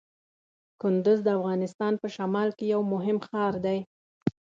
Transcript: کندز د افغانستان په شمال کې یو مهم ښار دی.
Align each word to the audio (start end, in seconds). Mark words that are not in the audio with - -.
کندز 0.81 1.19
د 1.23 1.27
افغانستان 1.39 1.93
په 2.01 2.07
شمال 2.15 2.49
کې 2.57 2.65
یو 2.73 2.81
مهم 2.93 3.17
ښار 3.27 3.53
دی. 3.65 3.79